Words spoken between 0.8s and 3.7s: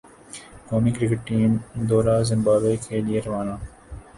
cricket team دورہ Zimbabwe کے لئے روانہ